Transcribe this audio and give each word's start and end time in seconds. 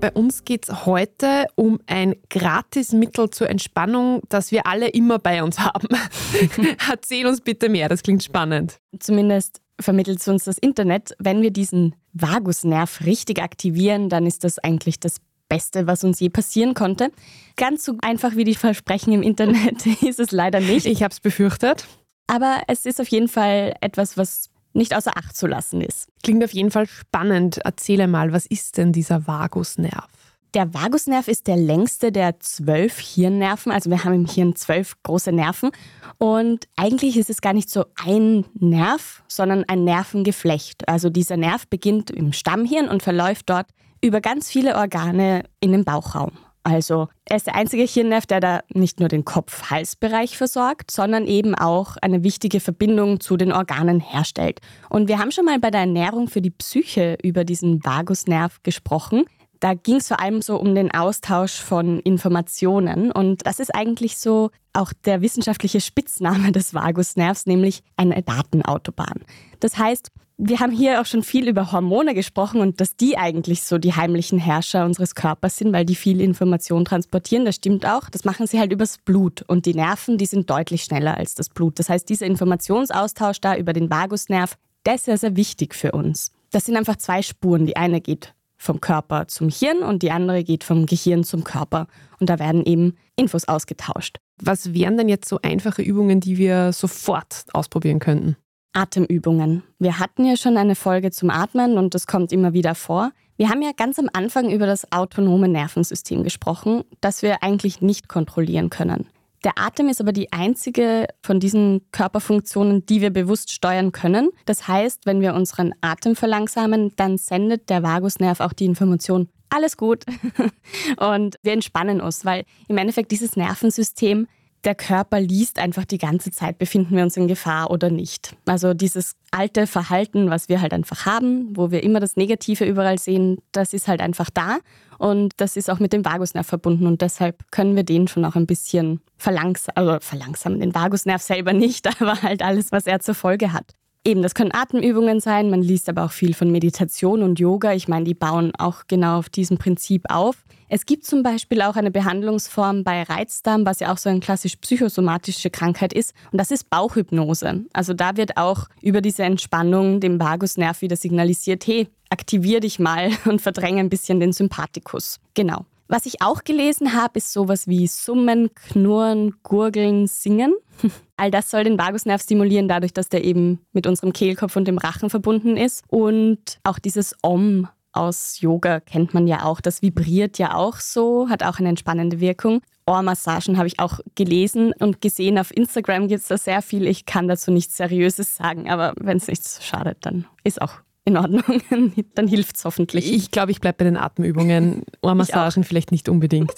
Bei 0.00 0.12
uns 0.12 0.44
geht 0.44 0.68
es 0.68 0.86
heute 0.86 1.46
um 1.56 1.80
ein 1.86 2.14
Gratismittel 2.30 3.30
zur 3.30 3.50
Entspannung, 3.50 4.22
das 4.28 4.52
wir 4.52 4.66
alle 4.66 4.88
immer 4.88 5.18
bei 5.18 5.42
uns 5.42 5.58
haben. 5.58 5.88
Erzähl 6.90 7.26
uns 7.26 7.40
bitte 7.40 7.68
mehr, 7.68 7.88
das 7.88 8.02
klingt 8.02 8.22
spannend. 8.22 8.78
Zumindest 9.00 9.60
vermittelt 9.80 10.26
uns 10.28 10.44
das 10.44 10.56
Internet. 10.58 11.14
Wenn 11.18 11.42
wir 11.42 11.50
diesen 11.50 11.96
Vagusnerv 12.12 13.04
richtig 13.04 13.42
aktivieren, 13.42 14.08
dann 14.08 14.26
ist 14.26 14.44
das 14.44 14.58
eigentlich 14.58 15.00
das 15.00 15.16
Beste, 15.48 15.86
was 15.86 16.04
uns 16.04 16.20
je 16.20 16.28
passieren 16.28 16.74
konnte. 16.74 17.10
Ganz 17.56 17.84
so 17.84 17.94
einfach 18.00 18.36
wie 18.36 18.44
die 18.44 18.54
Versprechen 18.54 19.12
im 19.12 19.22
Internet 19.22 19.84
ist 20.02 20.20
es 20.20 20.30
leider 20.30 20.60
nicht. 20.60 20.86
Ich 20.86 21.02
habe 21.02 21.12
es 21.12 21.20
befürchtet. 21.20 21.86
Aber 22.26 22.62
es 22.68 22.86
ist 22.86 23.00
auf 23.00 23.08
jeden 23.08 23.28
Fall 23.28 23.74
etwas, 23.80 24.16
was 24.16 24.50
nicht 24.78 24.96
außer 24.96 25.16
Acht 25.16 25.36
zu 25.36 25.46
lassen 25.46 25.80
ist. 25.80 26.08
Klingt 26.22 26.42
auf 26.42 26.52
jeden 26.52 26.70
Fall 26.70 26.86
spannend. 26.86 27.58
Erzähle 27.58 28.08
mal, 28.08 28.32
was 28.32 28.46
ist 28.46 28.78
denn 28.78 28.92
dieser 28.92 29.26
Vagusnerv? 29.26 30.08
Der 30.54 30.72
Vagusnerv 30.72 31.28
ist 31.28 31.46
der 31.46 31.58
längste 31.58 32.10
der 32.10 32.40
zwölf 32.40 32.98
Hirnnerven. 32.98 33.70
Also 33.70 33.90
wir 33.90 34.02
haben 34.02 34.14
im 34.14 34.26
Hirn 34.26 34.56
zwölf 34.56 34.94
große 35.02 35.30
Nerven. 35.30 35.70
Und 36.16 36.66
eigentlich 36.76 37.18
ist 37.18 37.28
es 37.28 37.42
gar 37.42 37.52
nicht 37.52 37.68
so 37.68 37.84
ein 38.02 38.46
Nerv, 38.54 39.22
sondern 39.28 39.64
ein 39.68 39.84
Nervengeflecht. 39.84 40.88
Also 40.88 41.10
dieser 41.10 41.36
Nerv 41.36 41.68
beginnt 41.68 42.10
im 42.10 42.32
Stammhirn 42.32 42.88
und 42.88 43.02
verläuft 43.02 43.50
dort 43.50 43.66
über 44.00 44.22
ganz 44.22 44.48
viele 44.48 44.76
Organe 44.76 45.44
in 45.60 45.72
den 45.72 45.84
Bauchraum. 45.84 46.32
Also 46.68 47.08
er 47.24 47.36
ist 47.36 47.46
der 47.46 47.54
einzige 47.54 47.84
Hirnnerv, 47.84 48.26
der 48.26 48.40
da 48.40 48.60
nicht 48.74 49.00
nur 49.00 49.08
den 49.08 49.24
Kopf-Hals-Bereich 49.24 50.36
versorgt, 50.36 50.90
sondern 50.90 51.26
eben 51.26 51.54
auch 51.54 51.96
eine 52.02 52.22
wichtige 52.22 52.60
Verbindung 52.60 53.20
zu 53.20 53.38
den 53.38 53.52
Organen 53.52 54.00
herstellt. 54.00 54.60
Und 54.90 55.08
wir 55.08 55.18
haben 55.18 55.30
schon 55.30 55.46
mal 55.46 55.58
bei 55.58 55.70
der 55.70 55.80
Ernährung 55.80 56.28
für 56.28 56.42
die 56.42 56.50
Psyche 56.50 57.16
über 57.22 57.44
diesen 57.44 57.82
Vagusnerv 57.84 58.62
gesprochen. 58.62 59.24
Da 59.60 59.74
ging 59.74 59.96
es 59.96 60.08
vor 60.08 60.20
allem 60.20 60.42
so 60.42 60.56
um 60.56 60.74
den 60.74 60.92
Austausch 60.92 61.58
von 61.58 62.00
Informationen. 62.00 63.10
Und 63.10 63.46
das 63.46 63.60
ist 63.60 63.74
eigentlich 63.74 64.18
so 64.18 64.50
auch 64.74 64.92
der 65.06 65.22
wissenschaftliche 65.22 65.80
Spitzname 65.80 66.52
des 66.52 66.74
Vagusnervs, 66.74 67.46
nämlich 67.46 67.82
eine 67.96 68.22
Datenautobahn. 68.22 69.24
Das 69.60 69.78
heißt, 69.78 70.10
wir 70.40 70.60
haben 70.60 70.70
hier 70.70 71.00
auch 71.00 71.06
schon 71.06 71.24
viel 71.24 71.48
über 71.48 71.72
Hormone 71.72 72.14
gesprochen 72.14 72.60
und 72.60 72.80
dass 72.80 72.96
die 72.96 73.18
eigentlich 73.18 73.64
so 73.64 73.76
die 73.76 73.94
heimlichen 73.94 74.38
Herrscher 74.38 74.84
unseres 74.84 75.16
Körpers 75.16 75.56
sind, 75.56 75.72
weil 75.72 75.84
die 75.84 75.96
viel 75.96 76.20
Information 76.20 76.84
transportieren. 76.84 77.44
Das 77.44 77.56
stimmt 77.56 77.84
auch. 77.84 78.08
Das 78.08 78.24
machen 78.24 78.46
sie 78.46 78.60
halt 78.60 78.72
übers 78.72 78.98
Blut. 78.98 79.42
Und 79.48 79.66
die 79.66 79.74
Nerven, 79.74 80.16
die 80.16 80.26
sind 80.26 80.48
deutlich 80.48 80.84
schneller 80.84 81.16
als 81.16 81.34
das 81.34 81.48
Blut. 81.48 81.80
Das 81.80 81.88
heißt, 81.88 82.08
dieser 82.08 82.26
Informationsaustausch 82.26 83.40
da 83.40 83.56
über 83.56 83.72
den 83.72 83.90
Vagusnerv, 83.90 84.56
der 84.86 84.94
ist 84.94 85.06
sehr, 85.06 85.18
sehr 85.18 85.34
wichtig 85.34 85.74
für 85.74 85.90
uns. 85.90 86.30
Das 86.52 86.64
sind 86.64 86.76
einfach 86.76 86.96
zwei 86.96 87.20
Spuren. 87.20 87.66
Die 87.66 87.76
eine 87.76 88.00
geht 88.00 88.32
vom 88.56 88.80
Körper 88.80 89.26
zum 89.26 89.48
Hirn 89.48 89.78
und 89.78 90.02
die 90.04 90.12
andere 90.12 90.44
geht 90.44 90.62
vom 90.62 90.86
Gehirn 90.86 91.24
zum 91.24 91.42
Körper. 91.42 91.88
Und 92.20 92.30
da 92.30 92.38
werden 92.38 92.64
eben 92.64 92.96
Infos 93.16 93.48
ausgetauscht. 93.48 94.18
Was 94.40 94.72
wären 94.72 94.96
denn 94.96 95.08
jetzt 95.08 95.28
so 95.28 95.40
einfache 95.42 95.82
Übungen, 95.82 96.20
die 96.20 96.38
wir 96.38 96.72
sofort 96.72 97.44
ausprobieren 97.52 97.98
könnten? 97.98 98.36
Atemübungen. 98.72 99.62
Wir 99.78 99.98
hatten 99.98 100.24
ja 100.24 100.36
schon 100.36 100.56
eine 100.56 100.74
Folge 100.74 101.10
zum 101.10 101.30
Atmen 101.30 101.78
und 101.78 101.94
das 101.94 102.06
kommt 102.06 102.32
immer 102.32 102.52
wieder 102.52 102.74
vor. 102.74 103.10
Wir 103.36 103.50
haben 103.50 103.62
ja 103.62 103.70
ganz 103.76 103.98
am 103.98 104.08
Anfang 104.12 104.50
über 104.50 104.66
das 104.66 104.90
autonome 104.90 105.48
Nervensystem 105.48 106.24
gesprochen, 106.24 106.82
das 107.00 107.22
wir 107.22 107.42
eigentlich 107.42 107.80
nicht 107.80 108.08
kontrollieren 108.08 108.70
können. 108.70 109.06
Der 109.44 109.52
Atem 109.56 109.88
ist 109.88 110.00
aber 110.00 110.12
die 110.12 110.32
einzige 110.32 111.06
von 111.22 111.38
diesen 111.38 111.82
Körperfunktionen, 111.92 112.84
die 112.86 113.00
wir 113.00 113.10
bewusst 113.10 113.52
steuern 113.52 113.92
können. 113.92 114.30
Das 114.46 114.66
heißt, 114.66 115.06
wenn 115.06 115.20
wir 115.20 115.34
unseren 115.34 115.72
Atem 115.80 116.16
verlangsamen, 116.16 116.92
dann 116.96 117.18
sendet 117.18 117.70
der 117.70 117.84
Vagusnerv 117.84 118.40
auch 118.40 118.52
die 118.52 118.64
Information, 118.64 119.28
alles 119.48 119.76
gut. 119.76 120.04
Und 120.98 121.36
wir 121.42 121.52
entspannen 121.52 122.00
uns, 122.00 122.24
weil 122.24 122.44
im 122.66 122.76
Endeffekt 122.76 123.12
dieses 123.12 123.36
Nervensystem 123.36 124.26
der 124.64 124.74
Körper 124.74 125.20
liest 125.20 125.58
einfach 125.58 125.84
die 125.84 125.98
ganze 125.98 126.30
Zeit, 126.30 126.58
befinden 126.58 126.96
wir 126.96 127.02
uns 127.02 127.16
in 127.16 127.28
Gefahr 127.28 127.70
oder 127.70 127.90
nicht. 127.90 128.36
Also 128.46 128.74
dieses 128.74 129.14
alte 129.30 129.66
Verhalten, 129.66 130.30
was 130.30 130.48
wir 130.48 130.60
halt 130.60 130.72
einfach 130.72 131.06
haben, 131.06 131.56
wo 131.56 131.70
wir 131.70 131.82
immer 131.82 132.00
das 132.00 132.16
Negative 132.16 132.64
überall 132.64 132.98
sehen, 132.98 133.38
das 133.52 133.72
ist 133.72 133.88
halt 133.88 134.00
einfach 134.00 134.30
da 134.30 134.58
und 134.98 135.32
das 135.36 135.56
ist 135.56 135.70
auch 135.70 135.78
mit 135.78 135.92
dem 135.92 136.04
Vagusnerv 136.04 136.46
verbunden 136.46 136.86
und 136.86 137.02
deshalb 137.02 137.50
können 137.50 137.76
wir 137.76 137.84
den 137.84 138.08
schon 138.08 138.24
auch 138.24 138.34
ein 138.34 138.46
bisschen 138.46 139.00
verlangsamen, 139.16 139.76
also 139.76 139.98
verlangsamen, 140.00 140.60
den 140.60 140.74
Vagusnerv 140.74 141.22
selber 141.22 141.52
nicht, 141.52 141.86
aber 142.00 142.22
halt 142.22 142.42
alles, 142.42 142.72
was 142.72 142.86
er 142.86 143.00
zur 143.00 143.14
Folge 143.14 143.52
hat. 143.52 143.74
Eben, 144.08 144.22
das 144.22 144.34
können 144.34 144.54
Atemübungen 144.54 145.20
sein, 145.20 145.50
man 145.50 145.60
liest 145.60 145.86
aber 145.90 146.06
auch 146.06 146.12
viel 146.12 146.32
von 146.32 146.50
Meditation 146.50 147.22
und 147.22 147.38
Yoga. 147.38 147.74
Ich 147.74 147.88
meine, 147.88 148.06
die 148.06 148.14
bauen 148.14 148.52
auch 148.56 148.84
genau 148.88 149.18
auf 149.18 149.28
diesem 149.28 149.58
Prinzip 149.58 150.06
auf. 150.08 150.46
Es 150.70 150.86
gibt 150.86 151.04
zum 151.04 151.22
Beispiel 151.22 151.60
auch 151.60 151.76
eine 151.76 151.90
Behandlungsform 151.90 152.84
bei 152.84 153.02
Reizdarm, 153.02 153.66
was 153.66 153.80
ja 153.80 153.92
auch 153.92 153.98
so 153.98 154.08
eine 154.08 154.20
klassisch 154.20 154.56
psychosomatische 154.56 155.50
Krankheit 155.50 155.92
ist. 155.92 156.14
Und 156.32 156.38
das 156.38 156.50
ist 156.50 156.70
Bauchhypnose. 156.70 157.66
Also 157.74 157.92
da 157.92 158.16
wird 158.16 158.38
auch 158.38 158.68
über 158.80 159.02
diese 159.02 159.24
Entspannung 159.24 160.00
dem 160.00 160.18
Vagusnerv 160.18 160.80
wieder 160.80 160.96
signalisiert, 160.96 161.66
hey, 161.66 161.88
aktivier 162.08 162.60
dich 162.60 162.78
mal 162.78 163.10
und 163.26 163.42
verdränge 163.42 163.80
ein 163.80 163.90
bisschen 163.90 164.20
den 164.20 164.32
Sympathikus. 164.32 165.20
Genau. 165.34 165.66
Was 165.86 166.06
ich 166.06 166.22
auch 166.22 166.44
gelesen 166.44 166.94
habe, 166.94 167.18
ist 167.18 167.30
sowas 167.30 167.68
wie 167.68 167.86
Summen, 167.86 168.54
Knurren, 168.54 169.34
Gurgeln, 169.42 170.06
Singen. 170.06 170.54
All 171.18 171.32
das 171.32 171.50
soll 171.50 171.64
den 171.64 171.78
Vagusnerv 171.78 172.22
stimulieren, 172.22 172.68
dadurch, 172.68 172.92
dass 172.92 173.08
der 173.08 173.24
eben 173.24 173.60
mit 173.72 173.88
unserem 173.88 174.12
Kehlkopf 174.12 174.54
und 174.54 174.66
dem 174.66 174.78
Rachen 174.78 175.10
verbunden 175.10 175.56
ist. 175.56 175.82
Und 175.88 176.60
auch 176.62 176.78
dieses 176.78 177.16
Om 177.22 177.68
aus 177.92 178.40
Yoga 178.40 178.78
kennt 178.78 179.14
man 179.14 179.26
ja 179.26 179.44
auch. 179.44 179.60
Das 179.60 179.82
vibriert 179.82 180.38
ja 180.38 180.54
auch 180.54 180.76
so, 180.76 181.28
hat 181.28 181.42
auch 181.42 181.58
eine 181.58 181.70
entspannende 181.70 182.20
Wirkung. 182.20 182.62
Ohrmassagen 182.86 183.58
habe 183.58 183.66
ich 183.66 183.80
auch 183.80 183.98
gelesen 184.14 184.72
und 184.78 185.00
gesehen. 185.00 185.38
Auf 185.38 185.54
Instagram 185.54 186.06
gibt 186.06 186.22
es 186.22 186.28
da 186.28 186.38
sehr 186.38 186.62
viel. 186.62 186.86
Ich 186.86 187.04
kann 187.04 187.26
dazu 187.26 187.50
nichts 187.50 187.76
Seriöses 187.76 188.36
sagen, 188.36 188.70
aber 188.70 188.94
wenn 189.00 189.16
es 189.16 189.26
nichts 189.26 189.64
schadet, 189.64 189.98
dann 190.02 190.24
ist 190.44 190.62
auch 190.62 190.74
in 191.04 191.16
Ordnung. 191.16 191.42
dann 192.14 192.28
hilft 192.28 192.56
es 192.56 192.64
hoffentlich. 192.64 193.12
Ich 193.12 193.32
glaube, 193.32 193.50
ich 193.50 193.60
bleibe 193.60 193.78
bei 193.78 193.84
den 193.84 193.96
Atemübungen. 193.96 194.84
Ohrmassagen 195.02 195.64
vielleicht 195.64 195.90
nicht 195.90 196.08
unbedingt. 196.08 196.54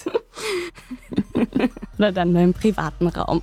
Oder 1.98 2.12
dann 2.12 2.32
nur 2.32 2.42
im 2.42 2.52
privaten 2.52 3.08
Raum. 3.08 3.42